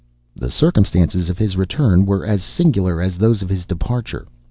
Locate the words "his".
1.37-1.55, 3.49-3.67